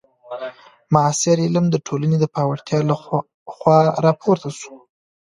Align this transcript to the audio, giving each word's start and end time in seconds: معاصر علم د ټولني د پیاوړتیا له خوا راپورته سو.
معاصر 0.93 1.37
علم 1.45 1.65
د 1.71 1.75
ټولني 1.87 2.17
د 2.19 2.25
پیاوړتیا 2.33 2.79
له 2.89 2.95
خوا 3.57 3.79
راپورته 4.05 4.47
سو. 4.59 4.73